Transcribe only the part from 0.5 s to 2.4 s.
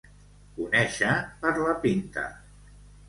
Conèixer per la pinta.